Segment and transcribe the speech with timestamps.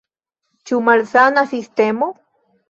[0.71, 2.09] Ĉu malsana sistemo?